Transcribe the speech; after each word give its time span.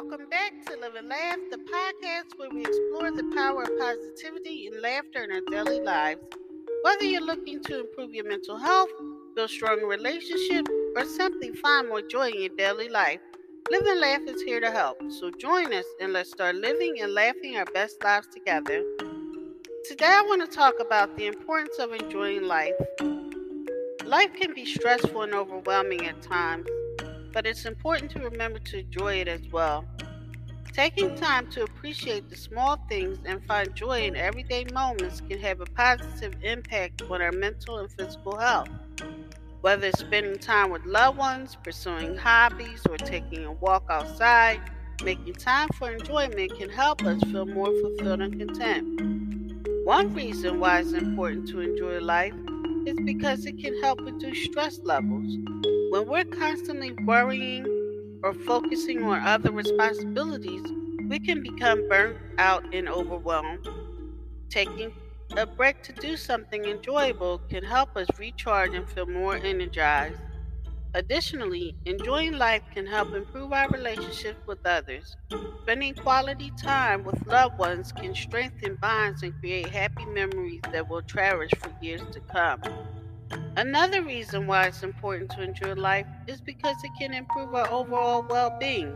welcome 0.00 0.28
back 0.30 0.52
to 0.64 0.76
Live 0.80 0.94
and 0.94 1.08
Laugh, 1.08 1.38
the 1.50 1.56
podcast 1.56 2.38
where 2.38 2.48
we 2.50 2.60
explore 2.60 3.10
the 3.10 3.34
power 3.34 3.64
of 3.64 3.78
positivity 3.80 4.68
and 4.68 4.80
laughter 4.80 5.24
in 5.24 5.32
our 5.32 5.40
daily 5.50 5.80
lives. 5.80 6.20
Whether 6.82 7.02
you're 7.02 7.20
looking 7.20 7.60
to 7.64 7.80
improve 7.80 8.14
your 8.14 8.28
mental 8.28 8.56
health, 8.56 8.90
build 9.34 9.50
stronger 9.50 9.88
relationships, 9.88 10.70
or 10.94 11.04
simply 11.04 11.50
find 11.50 11.88
more 11.88 12.00
joy 12.00 12.28
in 12.28 12.42
your 12.42 12.56
daily 12.56 12.88
life, 12.88 13.18
Live 13.72 13.86
and 13.86 13.98
Laugh 13.98 14.20
is 14.28 14.40
here 14.42 14.60
to 14.60 14.70
help. 14.70 14.98
So 15.18 15.32
join 15.32 15.72
us 15.72 15.86
and 16.00 16.12
let's 16.12 16.30
start 16.30 16.54
living 16.54 17.00
and 17.00 17.12
laughing 17.12 17.56
our 17.56 17.66
best 17.74 18.00
lives 18.04 18.28
together. 18.28 18.84
Today, 19.88 20.06
I 20.06 20.22
want 20.28 20.48
to 20.48 20.56
talk 20.56 20.74
about 20.78 21.16
the 21.16 21.26
importance 21.26 21.80
of 21.80 21.92
enjoying 21.92 22.44
life. 22.44 22.74
Life 24.04 24.32
can 24.34 24.54
be 24.54 24.64
stressful 24.64 25.22
and 25.22 25.34
overwhelming 25.34 26.06
at 26.06 26.22
times 26.22 26.68
but 27.38 27.46
it's 27.46 27.66
important 27.66 28.10
to 28.10 28.18
remember 28.18 28.58
to 28.58 28.80
enjoy 28.80 29.14
it 29.14 29.28
as 29.28 29.40
well. 29.52 29.84
Taking 30.72 31.14
time 31.14 31.48
to 31.52 31.62
appreciate 31.62 32.28
the 32.28 32.36
small 32.36 32.76
things 32.88 33.16
and 33.24 33.40
find 33.46 33.72
joy 33.76 34.00
in 34.00 34.16
everyday 34.16 34.64
moments 34.72 35.20
can 35.20 35.38
have 35.38 35.60
a 35.60 35.64
positive 35.66 36.34
impact 36.42 37.02
on 37.08 37.22
our 37.22 37.30
mental 37.30 37.78
and 37.78 37.88
physical 37.92 38.36
health. 38.36 38.68
Whether 39.60 39.86
it's 39.86 40.00
spending 40.00 40.40
time 40.40 40.72
with 40.72 40.84
loved 40.84 41.16
ones, 41.16 41.56
pursuing 41.62 42.16
hobbies, 42.16 42.84
or 42.90 42.96
taking 42.96 43.44
a 43.44 43.52
walk 43.52 43.84
outside, 43.88 44.60
making 45.04 45.34
time 45.34 45.68
for 45.78 45.92
enjoyment 45.92 46.58
can 46.58 46.70
help 46.70 47.04
us 47.04 47.22
feel 47.30 47.46
more 47.46 47.72
fulfilled 47.80 48.20
and 48.20 48.36
content. 48.36 49.86
One 49.86 50.12
reason 50.12 50.58
why 50.58 50.80
it's 50.80 50.92
important 50.92 51.46
to 51.50 51.60
enjoy 51.60 52.00
life 52.00 52.34
is 52.84 52.96
because 53.04 53.46
it 53.46 53.60
can 53.60 53.80
help 53.80 54.00
reduce 54.00 54.42
stress 54.46 54.80
levels. 54.82 55.36
When 55.90 56.06
we're 56.06 56.24
constantly 56.24 56.92
worrying 56.92 57.66
or 58.22 58.34
focusing 58.34 59.02
on 59.02 59.20
other 59.26 59.50
responsibilities, 59.50 60.62
we 61.08 61.18
can 61.18 61.42
become 61.42 61.88
burnt 61.88 62.18
out 62.38 62.64
and 62.74 62.88
overwhelmed. 62.88 63.66
Taking 64.50 64.94
a 65.36 65.46
break 65.46 65.82
to 65.84 65.92
do 65.94 66.16
something 66.16 66.66
enjoyable 66.66 67.38
can 67.48 67.64
help 67.64 67.96
us 67.96 68.06
recharge 68.18 68.74
and 68.74 68.88
feel 68.88 69.06
more 69.06 69.36
energized. 69.36 70.20
Additionally, 70.94 71.76
enjoying 71.86 72.34
life 72.34 72.64
can 72.72 72.86
help 72.86 73.14
improve 73.14 73.52
our 73.52 73.68
relationships 73.70 74.40
with 74.46 74.58
others. 74.66 75.16
Spending 75.62 75.94
quality 75.94 76.50
time 76.50 77.04
with 77.04 77.26
loved 77.26 77.58
ones 77.58 77.92
can 77.92 78.14
strengthen 78.14 78.76
bonds 78.76 79.22
and 79.22 79.34
create 79.38 79.70
happy 79.70 80.06
memories 80.06 80.62
that 80.72 80.88
we'll 80.88 81.02
cherish 81.02 81.52
for 81.60 81.72
years 81.80 82.02
to 82.12 82.20
come. 82.20 82.64
Another 83.56 84.02
reason 84.02 84.46
why 84.46 84.66
it's 84.66 84.82
important 84.82 85.30
to 85.32 85.42
enjoy 85.42 85.74
life 85.74 86.06
is 86.26 86.40
because 86.40 86.76
it 86.84 86.90
can 86.98 87.12
improve 87.12 87.54
our 87.54 87.68
overall 87.70 88.24
well 88.28 88.56
being. 88.60 88.94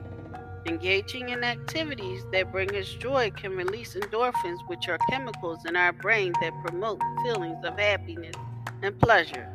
Engaging 0.66 1.30
in 1.30 1.42
activities 1.42 2.22
that 2.30 2.52
bring 2.52 2.74
us 2.76 2.88
joy 2.94 3.30
can 3.32 3.56
release 3.56 3.94
endorphins, 3.94 4.58
which 4.68 4.88
are 4.88 4.98
chemicals 5.10 5.64
in 5.66 5.74
our 5.74 5.92
brain 5.92 6.32
that 6.40 6.52
promote 6.64 7.00
feelings 7.24 7.58
of 7.64 7.76
happiness 7.76 8.36
and 8.82 8.98
pleasure. 9.00 9.48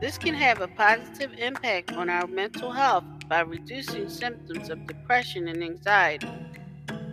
This 0.00 0.18
can 0.18 0.34
have 0.34 0.60
a 0.60 0.68
positive 0.68 1.32
impact 1.38 1.92
on 1.92 2.08
our 2.10 2.26
mental 2.26 2.72
health 2.72 3.04
by 3.28 3.40
reducing 3.42 4.08
symptoms 4.08 4.70
of 4.70 4.86
depression 4.86 5.46
and 5.46 5.62
anxiety. 5.62 6.26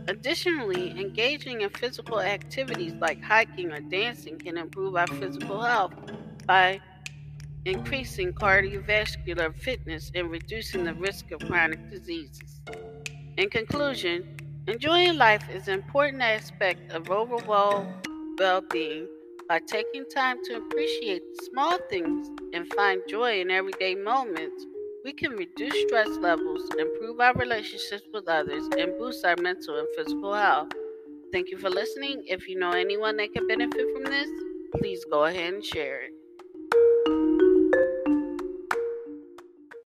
Additionally, 0.07 0.97
engaging 0.99 1.61
in 1.61 1.69
physical 1.69 2.19
activities 2.19 2.93
like 2.99 3.21
hiking 3.21 3.71
or 3.71 3.81
dancing 3.81 4.39
can 4.39 4.57
improve 4.57 4.95
our 4.95 5.07
physical 5.07 5.61
health 5.61 5.93
by 6.45 6.79
increasing 7.65 8.33
cardiovascular 8.33 9.55
fitness 9.55 10.11
and 10.15 10.29
reducing 10.31 10.83
the 10.83 10.95
risk 10.95 11.31
of 11.31 11.43
chronic 11.45 11.79
diseases. 11.89 12.61
In 13.37 13.49
conclusion, 13.49 14.25
enjoying 14.67 15.17
life 15.17 15.49
is 15.49 15.67
an 15.67 15.75
important 15.75 16.21
aspect 16.23 16.81
of 16.91 17.09
overall 17.09 17.89
well 18.39 18.61
being. 18.61 19.09
By 19.47 19.59
taking 19.59 20.05
time 20.05 20.39
to 20.45 20.55
appreciate 20.57 21.23
small 21.33 21.79
things 21.89 22.29
and 22.53 22.67
find 22.67 23.03
joy 23.07 23.39
in 23.41 23.49
everyday 23.51 23.95
moments, 23.95 24.67
we 25.03 25.13
can 25.13 25.31
reduce 25.33 25.79
stress 25.81 26.19
levels, 26.21 26.71
improve 26.77 27.19
our 27.19 27.33
relationships 27.35 28.07
with 28.13 28.27
others, 28.27 28.69
and 28.77 28.95
boost 28.97 29.25
our 29.25 29.37
mental 29.37 29.77
and 29.79 29.89
physical 29.95 30.33
health. 30.33 30.69
Thank 31.31 31.51
you 31.51 31.57
for 31.57 31.69
listening. 31.69 32.23
If 32.27 32.47
you 32.47 32.57
know 32.59 32.73
anyone 32.73 33.17
that 33.17 33.33
can 33.33 33.47
benefit 33.47 33.87
from 33.91 34.09
this, 34.09 34.31
please 34.75 35.05
go 35.05 35.25
ahead 35.25 35.53
and 35.53 35.65
share 35.65 36.01
it. 36.03 36.16